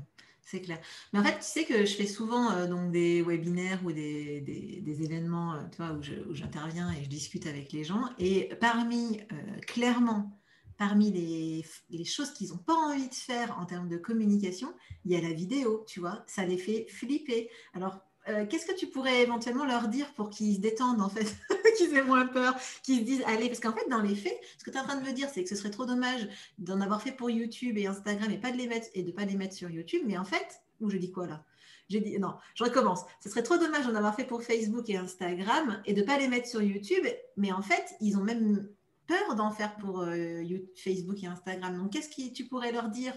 [0.44, 0.80] C'est clair.
[1.14, 4.42] Mais en fait, tu sais que je fais souvent euh, donc des webinaires ou des,
[4.42, 8.10] des, événements euh, tu vois, où j'interviens et je discute avec les gens.
[8.20, 9.20] Et parmi,
[9.68, 10.41] clairement,
[10.82, 14.74] parmi les, choses qu'ils n'ont pas envie de faire en termes de communication,
[15.06, 16.24] il y a la vidéo, tu vois.
[16.26, 17.52] Ça les fait flipper.
[17.76, 21.38] Alors, euh, qu'est-ce que tu pourrais éventuellement leur dire pour qu'ils se détendent en fait,
[21.78, 24.64] qu'ils aient moins peur, qu'ils se disent allez, parce qu'en fait dans les faits, ce
[24.64, 26.82] que tu es en train de me dire, c'est que ce serait trop dommage d'en
[26.82, 29.36] avoir fait pour YouTube et Instagram et pas de les mettre et de pas les
[29.36, 31.46] mettre sur YouTube, mais en fait, ou je dis quoi là?
[31.90, 33.02] J'ai dit non, je recommence.
[33.24, 36.28] Ce serait trop dommage d'en avoir fait pour Facebook et Instagram et de pas les
[36.28, 37.06] mettre sur YouTube,
[37.38, 38.68] mais en fait, ils ont même
[39.12, 40.44] peur d'en faire pour euh,
[40.76, 41.78] Facebook et Instagram.
[41.78, 43.14] Donc, qu'est-ce que tu pourrais leur dire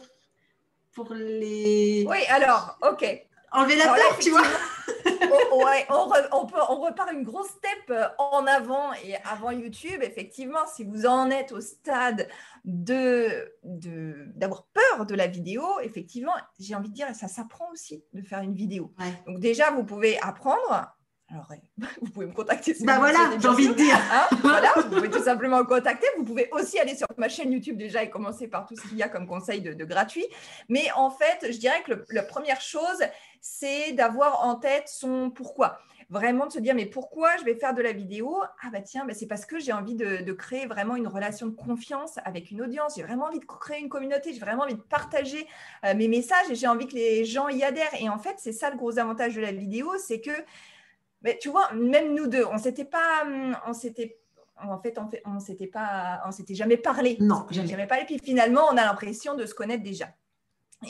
[0.92, 2.04] pour les.
[2.08, 3.04] Oui, alors, ok.
[3.52, 4.42] Enlever la peur, tu vois.
[4.42, 10.02] ouais, on, on, peut, on repart une grosse step euh, en avant et avant YouTube.
[10.02, 12.28] Effectivement, si vous en êtes au stade
[12.64, 18.22] de d'avoir peur de la vidéo, effectivement, j'ai envie de dire, ça s'apprend aussi de
[18.22, 18.92] faire une vidéo.
[19.26, 20.93] Donc déjà, vous pouvez apprendre
[21.30, 21.48] alors,
[22.00, 22.74] vous pouvez me contacter.
[22.80, 23.96] bah voilà, j'ai envie de dire.
[24.12, 26.06] Hein, voilà, vous pouvez tout simplement me contacter.
[26.18, 28.98] Vous pouvez aussi aller sur ma chaîne YouTube déjà et commencer par tout ce qu'il
[28.98, 30.26] y a comme conseil de, gratuit.
[30.68, 33.02] Mais en fait, je dirais que la première chose,
[33.40, 35.78] c'est d'avoir en tête son pourquoi.
[36.10, 38.36] Vraiment de se dire, mais pourquoi je vais faire de la vidéo?
[38.62, 41.56] Ah bah tiens, bah c'est parce que j'ai envie de, créer vraiment une relation de
[41.56, 42.96] confiance avec une audience.
[42.96, 44.34] J'ai vraiment envie de créer une communauté.
[44.34, 45.46] J'ai vraiment envie de partager
[45.86, 47.94] euh, mes messages et j'ai envie que les gens y adhèrent.
[47.98, 50.30] Et en fait, c'est ça le gros avantage de la vidéo, c'est que
[51.24, 53.26] mais tu vois, même nous deux, on s'était pas,
[53.66, 54.18] on s'était,
[54.62, 57.16] en fait, on, fait, on s'était pas, on s'était jamais parlé.
[57.18, 57.66] Non, jamais.
[57.66, 58.04] jamais parlé.
[58.04, 60.10] Puis finalement, on a l'impression de se connaître déjà.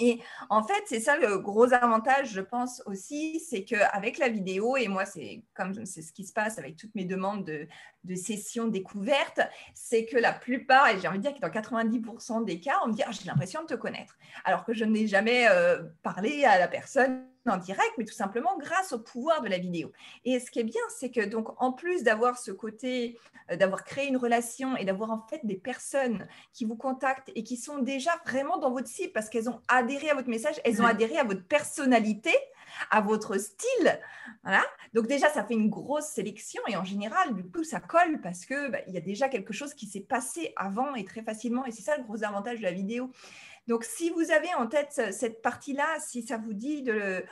[0.00, 0.18] Et
[0.50, 4.88] en fait, c'est ça le gros avantage, je pense aussi, c'est qu'avec la vidéo, et
[4.88, 7.68] moi, c'est comme c'est ce qui se passe avec toutes mes demandes de,
[8.02, 9.40] de sessions découvertes,
[9.72, 12.88] c'est que la plupart, et j'ai envie de dire que dans 90% des cas, on
[12.88, 16.44] me dit ah, j'ai l'impression de te connaître, alors que je n'ai jamais euh, parlé
[16.44, 19.92] à la personne en direct, mais tout simplement grâce au pouvoir de la vidéo.
[20.24, 23.18] Et ce qui est bien, c'est que donc en plus d'avoir ce côté,
[23.50, 27.44] euh, d'avoir créé une relation et d'avoir en fait des personnes qui vous contactent et
[27.44, 30.80] qui sont déjà vraiment dans votre cible parce qu'elles ont adhéré à votre message, elles
[30.80, 32.34] ont adhéré à votre personnalité,
[32.90, 34.00] à votre style.
[34.42, 34.64] Voilà.
[34.92, 38.46] Donc déjà, ça fait une grosse sélection et en général, du coup, ça colle parce
[38.46, 41.64] que bah, il y a déjà quelque chose qui s'est passé avant et très facilement.
[41.66, 43.10] Et c'est ça le gros avantage de la vidéo.
[43.66, 47.24] Donc, si vous avez en tête cette partie-là, si ça vous dit de,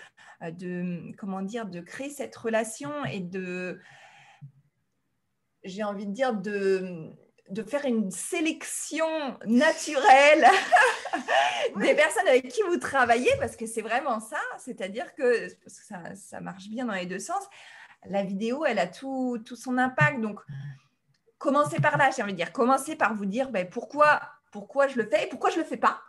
[0.51, 3.79] de, comment dire, de créer cette relation et de,
[5.63, 7.13] j'ai envie de dire, de,
[7.51, 9.07] de faire une sélection
[9.45, 10.47] naturelle
[11.77, 16.69] des personnes avec qui vous travaillez, parce que c'est vraiment ça, c'est-à-dire que, ça, marche
[16.69, 17.45] bien dans les deux sens,
[18.07, 20.21] la vidéo, elle a tout, tout son impact.
[20.21, 20.41] Donc,
[21.37, 24.97] commencez par là, j'ai envie de dire, commencez par vous dire ben, pourquoi, pourquoi je
[24.97, 26.01] le fais et pourquoi je ne le fais pas.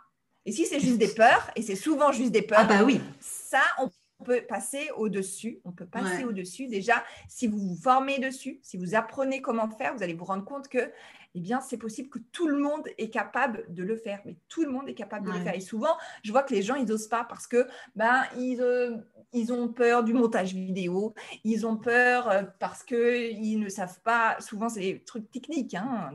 [0.46, 3.00] Et si c'est juste des peurs, et c'est souvent juste des peurs, ah bah oui.
[3.20, 3.90] ça, on
[4.24, 5.60] peut passer au-dessus.
[5.64, 6.66] On peut passer au-dessus.
[6.66, 10.44] Déjà, si vous vous formez dessus, si vous apprenez comment faire, vous allez vous rendre
[10.44, 10.90] compte que
[11.36, 14.20] eh bien, c'est possible que tout le monde est capable de le faire.
[14.24, 15.54] Mais tout le monde est capable de le faire.
[15.54, 17.66] Et souvent, je vois que les gens, ils n'osent pas parce que
[17.96, 18.96] ben, ils, euh,
[19.32, 24.36] ils ont peur du montage vidéo, ils ont peur euh, parce qu'ils ne savent pas.
[24.38, 25.74] Souvent, c'est des trucs techniques.
[25.74, 26.12] Hein.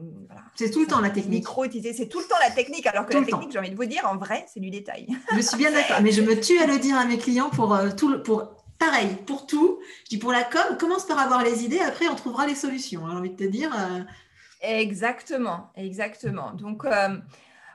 [0.55, 1.39] C'est tout le temps la technique.
[1.39, 2.87] Micro utilisé, c'est tout le temps la technique.
[2.87, 5.07] Alors que la technique, j'ai envie de vous dire, en vrai, c'est du détail.
[5.35, 5.97] Je suis bien d'accord.
[6.01, 9.17] Mais je me tue à le dire à mes clients pour euh, tout pour pareil,
[9.27, 9.79] pour tout.
[10.05, 13.01] Je dis pour la com, commence par avoir les idées, après on trouvera les solutions.
[13.09, 13.75] J'ai envie de te dire,
[14.61, 16.51] Exactement, exactement.
[16.51, 17.17] Donc, euh,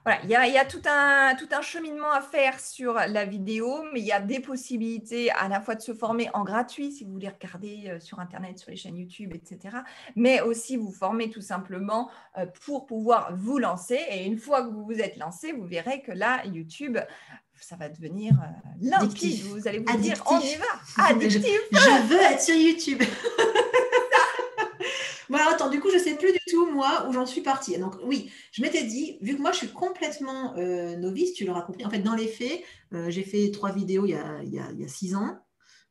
[0.05, 4.01] voilà, il y a, tout, un, tout un cheminement à faire sur la vidéo, mais
[4.01, 7.13] il y a des possibilités à la fois de se former en gratuit, si vous
[7.13, 9.79] voulez regarder euh, sur Internet, sur les chaînes YouTube, etc.,
[10.15, 13.99] mais aussi vous former tout simplement euh, pour pouvoir vous lancer.
[14.11, 16.99] Et une fois que vous vous êtes lancé, vous verrez que là, YouTube,
[17.59, 18.35] ça va devenir
[18.83, 19.43] limpide.
[19.45, 21.61] Vous allez vous dire, on y va, addictif.
[21.73, 23.03] je veux être sur YouTube.
[25.35, 27.77] Alors attends, du coup, je ne sais plus du tout, moi, où j'en suis partie.
[27.79, 31.63] Donc, oui, je m'étais dit, vu que moi, je suis complètement euh, novice, tu l'auras
[31.63, 31.85] compris.
[31.85, 34.85] En fait, dans les faits, euh, j'ai fait trois vidéos il y, a, il, y
[34.85, 35.39] a, six ans,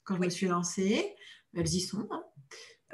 [0.04, 1.16] quand je me suis lancée.
[1.56, 2.08] Elles y sont.
[2.10, 2.24] Hein.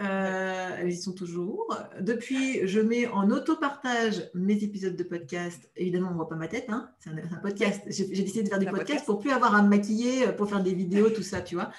[0.01, 1.77] Euh, elles y sont toujours.
[1.99, 5.69] Depuis, je mets en auto-partage mes épisodes de podcast.
[5.75, 6.65] Évidemment, on ne voit pas ma tête.
[6.69, 6.89] Hein.
[6.99, 7.81] C'est un, podcast.
[7.87, 10.63] J'ai décidé de faire des podcasts pour plus avoir à me maquiller, euh, pour faire
[10.63, 11.71] des vidéos, tout ça, tu vois.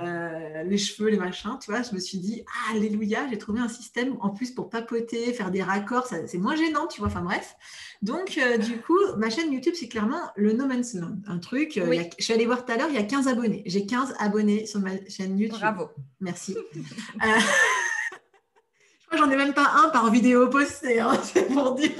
[0.00, 1.82] Euh, les cheveux, les machins, tu vois.
[1.82, 5.50] Je me suis dit, ah, alléluia, j'ai trouvé un système en plus pour papoter, faire
[5.50, 6.06] des raccords.
[6.06, 7.08] C'est moins gênant, tu vois.
[7.08, 7.56] Enfin, bref.
[8.02, 11.16] Donc, du coup, ma chaîne YouTube, c'est clairement le No Man's Land.
[11.26, 11.72] Un truc.
[11.74, 13.62] je suis allée voir tout à l'heure, il y a 15 abonnés.
[13.66, 15.58] J'ai 15 abonnés sur ma chaîne YouTube.
[15.58, 15.88] Bravo.
[16.20, 16.56] Merci.
[18.98, 21.92] Je crois que j'en ai même pas un par vidéo postée, hein, c'est pour dire.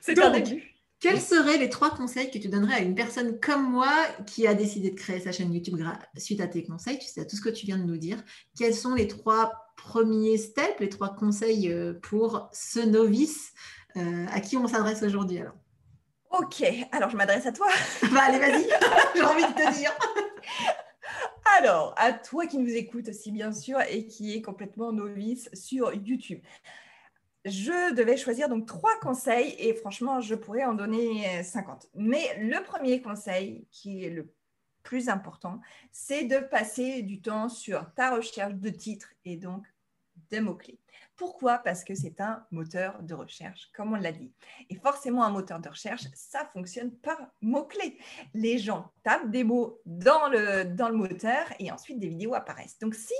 [0.00, 0.70] c'est un début.
[1.00, 3.90] Quels seraient les trois conseils que tu donnerais à une personne comme moi
[4.26, 5.82] qui a décidé de créer sa chaîne YouTube
[6.18, 8.22] suite à tes conseils, tu sais, à tout ce que tu viens de nous dire?
[8.58, 13.52] Quels sont les trois premiers steps, les trois conseils euh, pour ce novice
[13.96, 15.54] euh, à qui on s'adresse aujourd'hui alors?
[16.32, 17.68] Ok, alors je m'adresse à toi.
[18.12, 18.68] bah allez, vas-y,
[19.16, 19.92] j'ai envie de te dire.
[21.58, 25.92] Alors, à toi qui nous écoutes aussi, bien sûr, et qui est complètement novice sur
[25.92, 26.40] YouTube.
[27.44, 31.88] Je devais choisir donc trois conseils et franchement, je pourrais en donner 50.
[31.94, 34.32] Mais le premier conseil, qui est le
[34.82, 35.60] plus important,
[35.90, 39.64] c'est de passer du temps sur ta recherche de titres et donc
[40.30, 40.78] des mots-clés.
[41.16, 41.58] Pourquoi?
[41.58, 44.32] Parce que c'est un moteur de recherche, comme on l'a dit.
[44.70, 47.98] Et forcément, un moteur de recherche, ça fonctionne par mots-clés.
[48.32, 52.78] Les gens tapent des mots dans le, moteur et ensuite des vidéos apparaissent.
[52.78, 53.14] Donc, si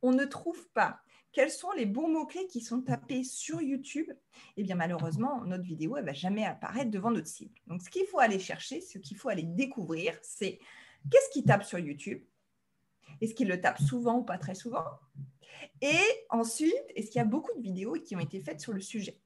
[0.00, 1.00] on ne trouve pas
[1.32, 4.10] quels sont les bons mots-clés qui sont tapés sur YouTube,
[4.56, 7.54] eh bien malheureusement, notre vidéo, elle va jamais apparaître devant notre cible.
[7.66, 10.58] Donc, ce qu'il faut aller chercher, ce qu'il faut aller découvrir, c'est
[11.10, 12.22] qu'est-ce qui tape sur YouTube?
[13.20, 14.84] Est-ce qu'il le tape souvent ou pas très souvent?
[15.80, 18.80] Et ensuite, est-ce qu'il y a beaucoup de vidéos qui ont été faites sur le
[18.80, 19.20] sujet?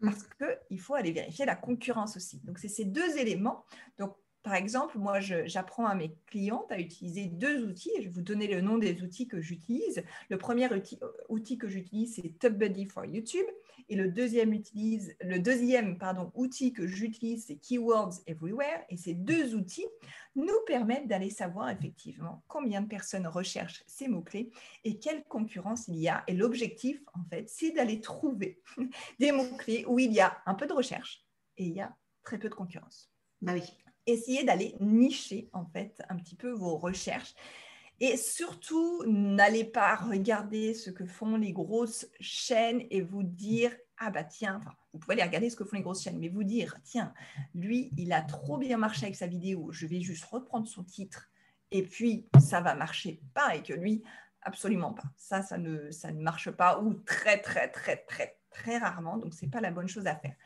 [0.00, 0.24] Parce
[0.68, 2.40] qu'il faut aller vérifier la concurrence aussi.
[2.44, 3.64] Donc, c'est ces deux éléments.
[3.98, 4.16] Donc,
[4.46, 7.90] par exemple, moi, j'apprends à mes clientes à utiliser deux outils.
[7.96, 10.04] Je vais vous donner le nom des outils que j'utilise.
[10.30, 10.68] Le premier
[11.28, 13.44] outil, que j'utilise, c'est TubBuddy for YouTube.
[13.88, 14.52] Et le deuxième,
[16.34, 18.84] outil que j'utilise, c'est Keywords Everywhere.
[18.88, 19.88] Et ces deux outils
[20.36, 24.52] nous permettent d'aller savoir effectivement combien de personnes recherchent ces mots-clés
[24.84, 26.22] et quelle concurrence il y a.
[26.28, 28.62] Et l'objectif, en fait, c'est d'aller trouver
[29.18, 32.38] des mots-clés où il y a un peu de recherche et il y a très
[32.38, 33.10] peu de concurrence.
[33.42, 33.76] Bah oui.
[34.06, 37.34] Essayez d'aller nicher, en fait, un petit peu vos recherches
[37.98, 44.10] et surtout, n'allez pas regarder ce que font les grosses chaînes et vous dire, ah
[44.10, 44.60] bah tiens,
[44.92, 47.14] Vous pouvez aller regarder ce que font les grosses chaînes, mais vous dire, tiens,
[47.54, 51.30] lui, il a trop bien marché avec sa vidéo, je vais juste reprendre son titre
[51.70, 54.02] et puis ça va marcher pareil que lui,
[54.42, 55.04] absolument pas.
[55.16, 59.16] Ça, ça ne, ça ne marche pas ou très, très, très, très, très rarement.
[59.16, 60.36] Donc, ce n'est pas la bonne chose à faire.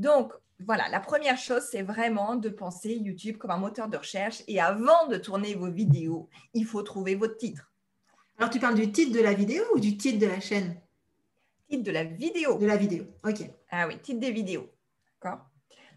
[0.00, 4.42] Donc, voilà, la première chose, c'est vraiment de penser YouTube comme un moteur de recherche.
[4.48, 7.70] Et avant de tourner vos vidéos, il faut trouver votre titre.
[8.38, 10.80] Alors, tu parles du titre de la vidéo ou du titre de la chaîne?
[11.68, 12.56] Titre de la vidéo.
[12.56, 13.42] De la vidéo, ok.
[13.70, 14.66] Ah oui, titre des vidéos.
[15.20, 15.46] D'accord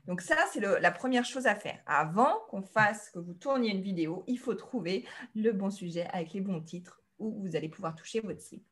[0.05, 1.79] donc ça, c'est la première chose à faire.
[1.85, 6.33] Avant qu'on fasse, que vous tourniez une vidéo, il faut trouver le bon sujet avec
[6.33, 8.65] les bons titres où vous allez pouvoir toucher votre cible.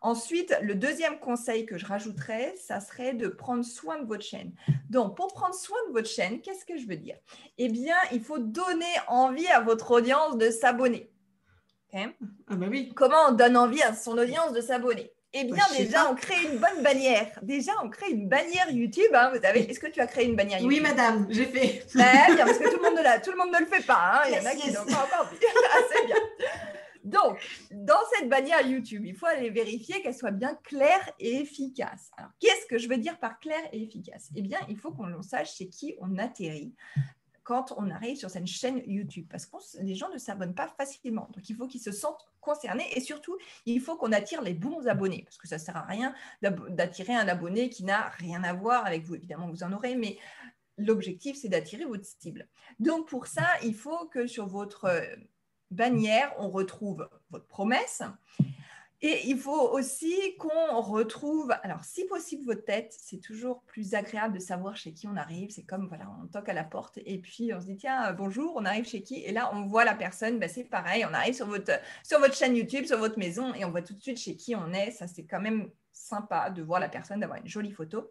[0.00, 4.52] Ensuite, le deuxième conseil que je rajouterais, ça serait de prendre soin de votre chaîne.
[4.90, 7.16] Donc, pour prendre soin de votre chaîne, qu'est-ce que je veux dire?
[7.58, 11.10] Eh bien, il faut donner envie à votre audience de s'abonner.
[11.92, 12.06] ah
[12.50, 12.92] bah oui.
[12.94, 15.10] Comment on donne envie à son audience de s'abonner?
[15.36, 17.26] Eh bien, déjà, on crée une bonne bannière.
[17.42, 19.10] Déjà, on crée une bannière YouTube.
[19.12, 20.78] Hein, vous est-ce que tu as créé une bannière YouTube?
[20.78, 21.84] Oui, madame, j'ai fait.
[21.88, 24.22] Très bien, parce que tout le monde ne, tout le monde ne le fait pas.
[24.22, 24.28] Hein.
[24.28, 25.28] Il y en a qui n'ont pas encore.
[25.72, 26.16] Ah, c'est bien.
[27.04, 27.38] Donc,
[27.70, 32.10] dans cette bannière YouTube, il faut aller vérifier qu'elle soit bien claire et efficace.
[32.16, 34.30] Alors, qu'est-ce que je veux dire par clair et efficace?
[34.34, 36.74] Eh bien, il faut qu'on sache chez qui on atterrit
[37.42, 41.28] quand on arrive sur cette chaîne YouTube, parce que les gens ne s'abonnent pas facilement.
[41.34, 43.36] Donc, il faut qu'ils se sentent concernés et surtout,
[43.66, 47.14] il faut qu'on attire les bons abonnés, parce que ça ne sert à rien d'attirer
[47.14, 49.14] un abonné qui n'a rien à voir avec vous.
[49.14, 50.16] Évidemment, vous en aurez, mais
[50.78, 52.48] l'objectif, c'est d'attirer votre cible.
[52.78, 55.02] Donc, pour ça, il faut que sur votre
[55.70, 58.02] bannière, on retrouve votre promesse
[59.06, 62.96] et il faut aussi qu'on retrouve, alors si possible, votre tête.
[62.98, 65.50] C'est toujours plus agréable de savoir chez qui on arrive.
[65.50, 68.54] C'est comme, voilà, on toque à la porte et puis on se dit, tiens, bonjour,
[68.56, 69.22] on arrive chez qui?
[69.22, 72.34] Et là, on voit la personne, ben, c'est pareil, on arrive sur votre, sur votre
[72.34, 74.90] chaîne YouTube, sur votre maison et on voit tout de suite chez qui on est.
[74.92, 78.10] Ça, c'est quand même sympa de voir la personne, d'avoir une jolie photo.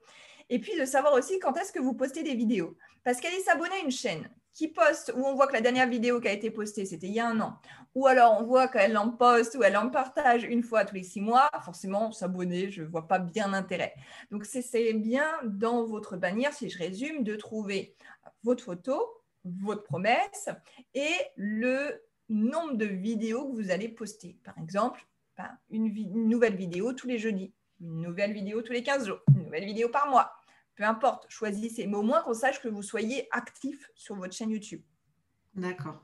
[0.49, 2.77] Et puis de savoir aussi quand est-ce que vous postez des vidéos.
[3.03, 5.87] Parce qu'elle est s'abonner à une chaîne qui poste, où on voit que la dernière
[5.87, 7.57] vidéo qui a été postée, c'était il y a un an,
[7.95, 11.03] ou alors on voit qu'elle en poste ou elle en partage une fois tous les
[11.03, 13.95] six mois, forcément, s'abonner, je ne vois pas bien l'intérêt.
[14.29, 17.95] Donc, c'est bien dans votre bannière, si je résume, de trouver
[18.43, 19.01] votre photo,
[19.43, 20.49] votre promesse
[20.93, 24.37] et le nombre de vidéos que vous allez poster.
[24.43, 28.83] Par exemple, ben, une, une nouvelle vidéo tous les jeudis, une nouvelle vidéo tous les
[28.83, 30.33] 15 jours, une nouvelle vidéo par mois
[30.75, 34.49] peu importe, choisissez, mais au moins qu'on sache que vous soyez actif sur votre chaîne
[34.49, 34.81] YouTube.
[35.53, 36.03] D'accord.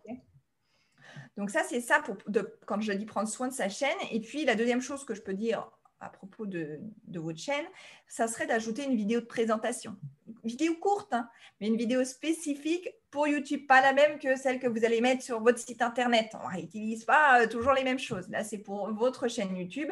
[1.37, 2.17] Donc ça, c'est ça pour,
[2.65, 3.97] quand je dis prendre soin de sa chaîne.
[4.11, 6.79] Et puis, la deuxième chose que je peux dire à propos de,
[7.13, 7.65] votre chaîne,
[8.07, 9.97] ça serait d'ajouter une vidéo de présentation.
[10.27, 14.59] Une vidéo courte, hein, mais une vidéo spécifique pour YouTube, pas la même que celle
[14.59, 16.35] que vous allez mettre sur votre site Internet.
[16.41, 18.29] On n'utilise pas euh, toujours les mêmes choses.
[18.29, 19.89] Là, c'est pour votre chaîne YouTube.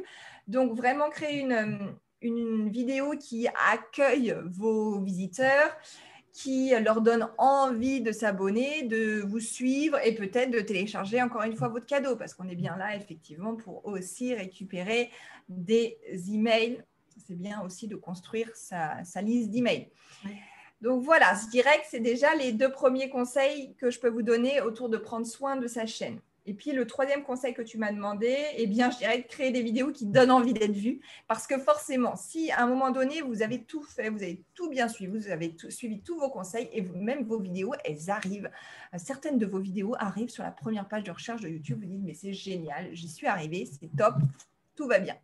[0.47, 5.77] Donc, vraiment créer une, une vidéo qui accueille vos visiteurs,
[6.37, 11.55] qui leur donne envie de s'abonner, de vous suivre et peut-être de télécharger encore une
[11.55, 15.09] fois votre cadeau, parce qu'on est bien là effectivement pour aussi récupérer
[15.49, 15.97] des
[16.31, 16.83] emails.
[17.25, 19.89] C'est bien aussi de construire sa, liste d'emails.
[20.79, 24.21] Donc voilà, je dirais que c'est déjà les deux premiers conseils que je peux vous
[24.21, 26.19] donner autour de prendre soin de sa chaîne.
[26.47, 29.51] Et puis le troisième conseil que tu m'as demandé, eh bien, je dirais de créer
[29.51, 31.01] des vidéos qui donnent envie d'être vues.
[31.27, 34.69] Parce que forcément, si à un moment donné, vous avez tout fait, vous avez tout
[34.69, 38.49] bien suivi, vous avez suivi tous vos conseils et même vos vidéos, elles arrivent.
[38.93, 41.81] Euh, certaines de vos vidéos arrivent sur la première page de recherche de YouTube.
[41.81, 44.15] Vous dites, mais c'est génial, j'y suis arrivée, c'est top,
[44.75, 45.17] tout va bien.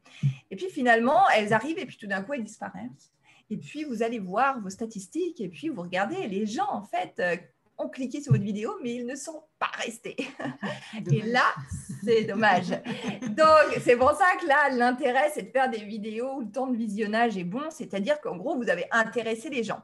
[0.52, 3.14] Et puis finalement, elles arrivent et puis tout d'un coup, elles disparaissent.
[3.50, 7.14] Et puis, vous allez voir vos statistiques et puis vous regardez les gens, en fait,
[7.20, 7.36] euh,
[7.78, 10.16] ont cliqué sur votre vidéo, mais ils ne sont pas restés.
[11.12, 11.54] Et là,
[12.04, 12.70] c'est dommage.
[12.70, 16.68] Donc, c'est pour ça que là, l'intérêt, c'est de faire des vidéos où le temps
[16.68, 19.82] de visionnage est bon, c'est-à-dire qu'en gros, vous avez intéressé les gens.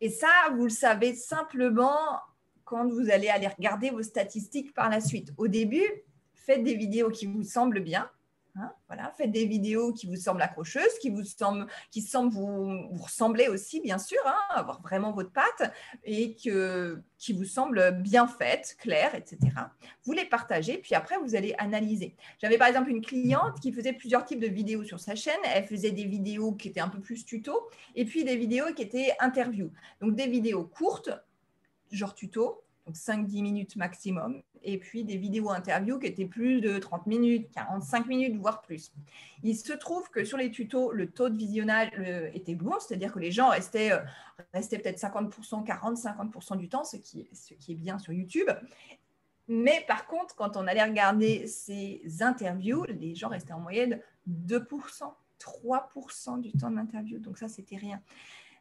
[0.00, 1.96] Et ça, vous le savez simplement
[2.64, 5.32] quand vous allez aller regarder vos statistiques par la suite.
[5.36, 5.86] Au début,
[6.34, 8.10] faites des vidéos qui vous semblent bien,
[8.54, 12.86] Hein, voilà, faites des vidéos qui vous semblent accrocheuses, qui vous semblent, qui semblent vous,
[12.98, 15.72] ressembler aussi, bien sûr, hein, avoir vraiment votre patte
[16.04, 19.38] et que, qui vous semblent bien faites, claires, etc.
[20.04, 22.14] Vous les partagez, puis après, vous allez analyser.
[22.42, 25.40] J'avais par exemple une cliente qui faisait plusieurs types de vidéos sur sa chaîne.
[25.54, 28.82] Elle faisait des vidéos qui étaient un peu plus tuto et puis des vidéos qui
[28.82, 29.72] étaient interviews.
[30.02, 31.10] Donc des vidéos courtes,
[31.90, 36.78] genre tuto, donc 5-10 minutes maximum, et puis des vidéos interviews qui étaient plus de
[36.78, 38.92] 30 minutes, 45 minutes, voire plus.
[39.42, 43.12] Il se trouve que sur les tutos, le taux de visionnage euh, était bon, c'est-à-dire
[43.12, 44.00] que les gens restaient, euh,
[44.52, 48.48] restaient peut-être 50%, 40-50% du temps, ce qui, ce qui est bien sur YouTube.
[49.48, 55.12] Mais par contre, quand on allait regarder ces interviews, les gens restaient en moyenne 2%,
[55.40, 57.18] 3% du temps de l'interview.
[57.18, 58.00] Donc ça, c'était rien.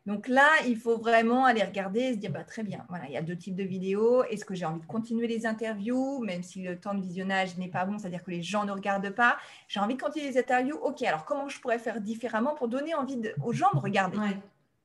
[0.08, 3.14] Donc là, il faut vraiment aller regarder et se dire, bah, très bien, voilà, il
[3.14, 4.24] y a deux types de vidéos.
[4.24, 7.68] Est-ce que j'ai envie de continuer les interviews, même si le temps de visionnage n'est
[7.68, 9.38] pas bon, c'est-à-dire que les gens ne regardent pas?
[9.68, 10.78] J'ai envie de continuer les interviews?
[10.82, 14.18] Ok, alors comment je pourrais faire différemment pour donner envie aux gens de regarder?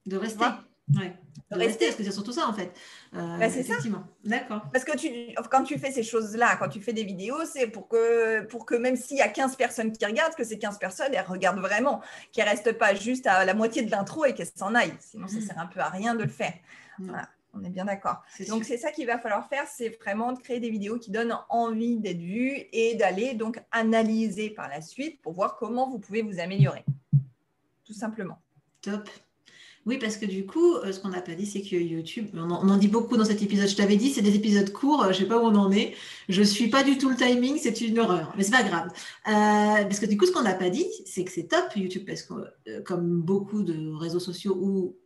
[0.04, 0.44] De rester.
[0.94, 1.12] Ouais.
[1.50, 2.72] rester, parce que c'est surtout ça en fait.
[3.14, 4.04] Euh, bah, c'est effectivement.
[4.24, 4.62] D'accord.
[4.72, 5.10] Parce que tu,
[5.50, 8.76] quand tu fais ces choses-là, quand tu fais des vidéos, c'est pour que, pour que
[8.76, 12.00] même s'il y a 15 personnes qui regardent, que ces 15 personnes, elles regardent vraiment,
[12.32, 14.94] qu'elles ne restent pas juste à la moitié de l'intro et qu'elles s'en aillent.
[15.00, 15.44] Sinon, ça ne mm.
[15.44, 16.54] sert un peu à rien de le faire.
[16.98, 17.08] Mm.
[17.08, 17.28] Voilà.
[17.58, 18.22] On est bien d'accord.
[18.48, 21.38] Donc, c'est ça qu'il va falloir faire, c'est vraiment de créer des vidéos qui donnent
[21.48, 26.20] envie d'être vues et d'aller donc analyser par la suite pour voir comment vous pouvez
[26.20, 26.84] vous améliorer.
[27.84, 28.42] Tout simplement.
[28.82, 29.08] Top.
[29.86, 32.50] Oui, parce que du coup, euh, ce qu'on n'a pas dit, c'est que YouTube, on
[32.50, 33.68] en, dit beaucoup dans cet épisode.
[33.68, 35.70] Je t'avais dit, c'est des épisodes courts, euh, je ne sais pas où on en
[35.70, 35.94] est.
[36.28, 38.88] Je ne suis pas du tout le timing, c'est une horreur, mais c'est pas grave.
[38.88, 42.02] Euh, parce que du coup, ce qu'on n'a pas dit, c'est que c'est top YouTube,
[42.04, 44.96] parce que comme beaucoup de réseaux sociaux ou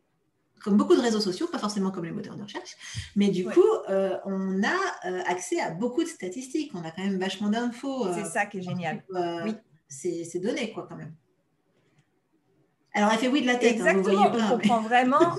[0.62, 2.76] comme beaucoup de réseaux sociaux, pas forcément comme les moteurs de recherche,
[3.16, 6.72] mais du coup, on a accès à beaucoup de statistiques.
[6.74, 8.06] On a quand même vachement d'infos.
[8.14, 9.04] c'est ça qui est génial.
[9.44, 9.52] oui.
[9.88, 11.12] C'est donné, quoi, quand même.
[12.92, 13.80] Alors, elle fait oui de la tête.
[13.80, 15.18] Hein, Exactement, on comprend vraiment.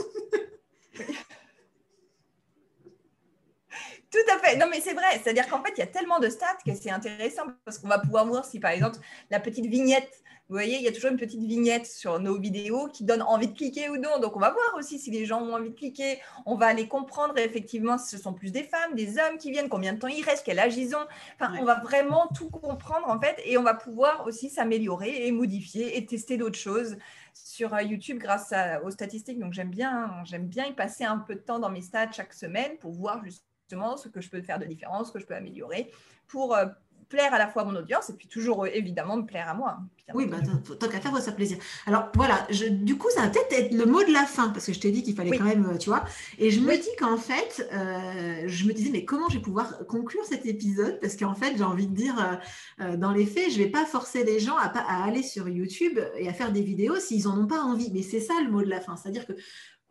[4.11, 4.57] Tout à fait.
[4.57, 5.19] Non, mais c'est vrai.
[5.23, 7.99] C'est-à-dire qu'en fait, il y a tellement de stats que c'est intéressant parce qu'on va
[7.99, 8.97] pouvoir voir si, par exemple,
[9.29, 12.89] la petite vignette, vous voyez, il y a toujours une petite vignette sur nos vidéos
[12.89, 14.19] qui donne envie de cliquer ou non.
[14.19, 16.19] Donc, on va voir aussi si les gens ont envie de cliquer.
[16.45, 19.69] On va aller comprendre effectivement si ce sont plus des femmes, des hommes qui viennent,
[19.69, 21.07] combien de temps ils restent, quel âge ils ont.
[21.39, 25.31] Enfin, on va vraiment tout comprendre en fait et on va pouvoir aussi s'améliorer et
[25.31, 26.97] modifier et tester d'autres choses
[27.33, 29.39] sur euh, YouTube grâce aux statistiques.
[29.39, 32.33] Donc, j'aime bien, j'aime bien y passer un peu de temps dans mes stats chaque
[32.33, 35.35] semaine pour voir justement ce que je peux faire de différent, ce que je peux
[35.35, 35.91] améliorer
[36.27, 36.65] pour euh,
[37.11, 39.53] plaire à la fois à mon audience et puis toujours euh, évidemment me plaire à
[39.53, 39.77] moi.
[39.79, 40.37] Hein, oui, bah,
[40.79, 41.57] tant qu'à faire, ça plaisir.
[41.85, 44.65] Alors voilà, je, du coup, ça va peut-être être le mot de la fin parce
[44.65, 46.03] que je t'ai dit qu'il fallait quand même, tu vois.
[46.37, 49.85] Et je me dis qu'en fait, euh, je me disais, mais comment je vais pouvoir
[49.87, 50.99] conclure cet épisode?
[50.99, 52.39] Parce qu'en fait, j'ai envie de dire,
[52.79, 55.47] euh, dans les faits, je ne vais pas forcer les gens à, à, aller sur
[55.47, 57.91] YouTube et à faire des vidéos s'ils n'en ont pas envie.
[57.93, 58.95] Mais c'est ça le mot de la fin.
[58.97, 59.33] C'est-à-dire que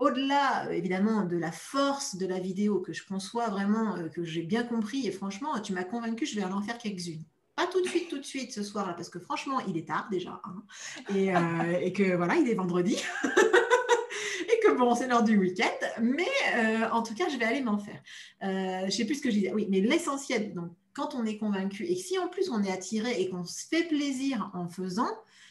[0.00, 4.24] au-delà euh, évidemment de la force de la vidéo que je conçois vraiment, euh, que
[4.24, 7.22] j'ai bien compris, et franchement, tu m'as convaincu, je vais en faire quelques-unes.
[7.54, 10.08] Pas tout de suite, tout de suite ce soir-là, parce que franchement, il est tard
[10.10, 10.62] déjà, hein.
[11.14, 16.28] euh, et, que voilà, il est vendredi, et que bon, c'est l'heure du week-end, mais
[16.90, 18.00] en tout cas, je vais aller m'en faire.
[18.40, 19.52] je ne sais plus ce que je disais.
[19.52, 23.20] Oui, mais l'essentiel, donc, quand on est convaincu, et si en plus on est attiré
[23.20, 25.10] et qu'on se fait plaisir en faisant,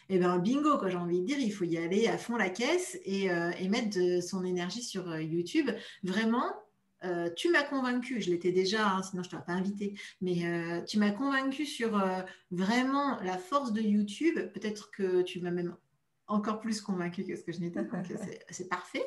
[0.10, 2.50] eh bien bingo, quoi, j'ai envie de dire, il faut y aller à fond la
[2.50, 5.70] caisse et, euh, mettre son énergie sur euh, YouTube.
[6.04, 6.52] Vraiment,
[7.04, 10.84] euh, tu m'as convaincu, je l'étais déjà, hein, sinon je ne t'aurais pas invité, mais
[10.86, 12.02] tu m'as convaincu sur
[12.52, 14.40] vraiment la force de YouTube.
[14.54, 15.76] Peut-être que tu m'as même
[16.30, 18.06] encore plus convaincu que ce que je n'étais, donc
[18.50, 19.06] c'est parfait.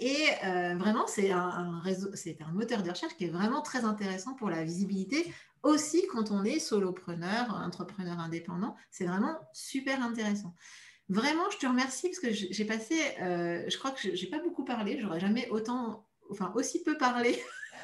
[0.00, 0.26] et
[0.76, 4.50] vraiment, c'est un, réseau, c'est un moteur de recherche qui est vraiment très intéressant pour
[4.50, 8.76] la visibilité aussi quand on est solopreneur, entrepreneur indépendant.
[8.90, 10.54] C'est vraiment super intéressant.
[11.08, 14.38] Vraiment, je te remercie parce que j'ai passé, euh, je crois que je n'ai pas
[14.38, 17.36] beaucoup parlé, j'aurais jamais autant, enfin aussi peu parlé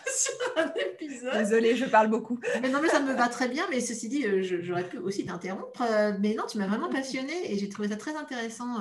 [0.17, 1.33] sur un épisode.
[1.39, 2.39] Désolée, je parle beaucoup.
[2.63, 5.25] Mais non, mais ça me va très bien, mais ceci dit, euh, j'aurais pu aussi
[5.25, 5.83] t'interrompre.
[5.83, 8.77] Euh, mais non, tu m'as vraiment passionnée et j'ai trouvé ça très intéressant,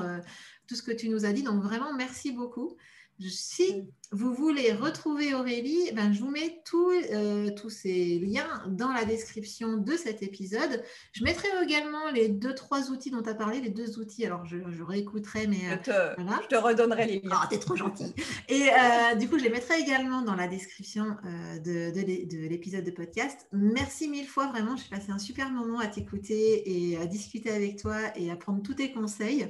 [0.67, 1.43] tout ce que tu nous as dit.
[1.43, 2.75] Donc vraiment, merci beaucoup.
[3.19, 9.05] Si vous voulez retrouver Aurélie, ben, je vous mets euh, tous ces liens dans la
[9.05, 10.83] description de cet épisode.
[11.13, 14.25] Je mettrai également les deux, trois outils dont tu as parlé, les deux outils.
[14.25, 15.61] Alors, je, réécouterai, mais.
[15.69, 17.39] je, te, je te redonnerai les liens.
[17.41, 18.13] Oh, t'es trop gentil.
[18.49, 22.83] Et euh, du coup, je les mettrai également dans la description euh, de, de l'épisode
[22.83, 23.47] de podcast.
[23.53, 24.75] Merci mille fois, vraiment.
[24.75, 28.61] J'ai passé un super moment à t'écouter et à discuter avec toi et à prendre
[28.61, 29.49] tous tes conseils.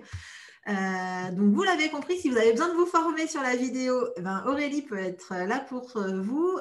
[0.68, 4.08] Euh, donc, vous l'avez compris, si vous avez besoin de vous former sur la vidéo,
[4.16, 6.60] eh ben, Aurélie peut être là pour euh, vous.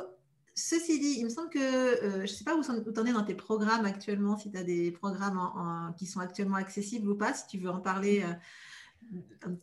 [0.54, 3.12] Ceci dit, il me semble que, euh, je ne sais pas où tu en es
[3.12, 7.34] dans tes programmes actuellement, si tu as des programmes qui sont actuellement accessibles ou pas,
[7.34, 8.24] si tu veux en parler.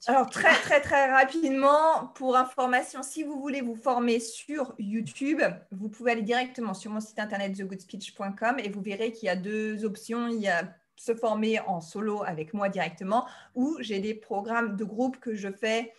[0.05, 5.89] Alors très très très rapidement, pour information, si vous voulez vous former sur YouTube, vous
[5.89, 9.83] pouvez aller directement sur mon site internet thegoodspeech.com et vous verrez qu'il y a deux
[9.85, 10.27] options.
[10.27, 14.83] Il y a se former en solo avec moi directement ou j'ai des programmes de
[14.83, 15.93] groupe que je fais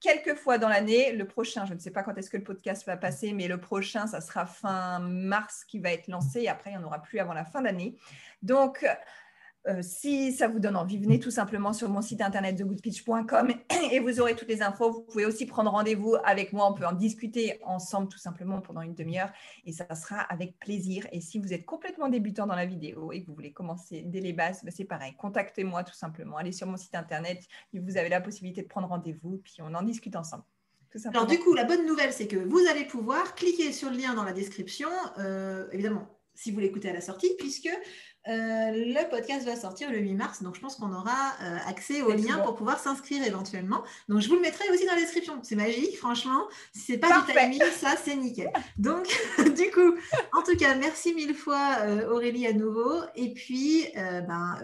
[0.00, 1.12] quelques fois dans l'année.
[1.12, 3.60] Le prochain, je ne sais pas quand est-ce que le podcast va passer, mais le
[3.60, 7.18] prochain, ça sera fin mars qui va être lancé après, il n'y en aura plus
[7.18, 7.96] avant la fin d'année.
[8.40, 8.86] Donc,
[9.68, 13.52] Euh, si ça vous donne envie, venez tout simplement sur mon site internet thegoodpitch.com
[13.92, 14.90] et vous aurez toutes les infos.
[14.90, 16.70] Vous pouvez aussi prendre rendez-vous avec moi.
[16.70, 19.30] On peut en discuter ensemble tout simplement pendant une demi-heure
[19.66, 21.06] et ça sera avec plaisir.
[21.12, 24.20] Et si vous êtes complètement débutant dans la vidéo et que vous voulez commencer dès
[24.20, 25.14] les bases, ben, c'est pareil.
[25.18, 26.38] Contactez-moi tout simplement.
[26.38, 27.44] Allez sur mon site internet.
[27.74, 30.44] Vous avez la possibilité de prendre rendez-vous puis on en discute ensemble.
[31.12, 34.14] Alors du coup, la bonne nouvelle, c'est que vous allez pouvoir cliquer sur le lien
[34.14, 34.88] dans la description,
[35.18, 37.68] euh, évidemment, si vous l'écoutez à la sortie, puisque
[38.26, 42.02] euh, le podcast va sortir le 8 mars, donc je pense qu'on aura euh, accès
[42.02, 43.82] au lien pour pouvoir s'inscrire éventuellement.
[44.08, 45.38] Donc je vous le mettrai aussi dans la description.
[45.42, 46.46] C'est magique, franchement.
[46.74, 48.50] Si c'est pas du timing, ça c'est nickel.
[48.76, 49.06] Donc
[49.56, 49.94] du coup,
[50.34, 53.00] en tout cas, merci mille fois euh, Aurélie à nouveau.
[53.14, 54.58] Et puis, ben,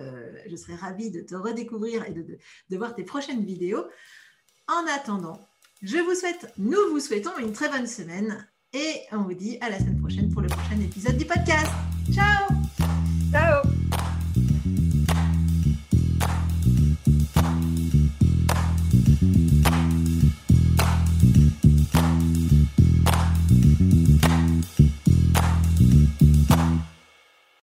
[0.47, 2.27] je serai ravie de te redécouvrir et de,
[2.71, 3.85] de voir tes prochaines vidéos.
[4.69, 5.39] En attendant,
[5.83, 9.71] je vous souhaite, nous vous souhaitons une très bonne semaine et on vous dit à
[9.71, 11.71] la semaine prochaine pour le prochain épisode du podcast.
[12.13, 12.64] Ciao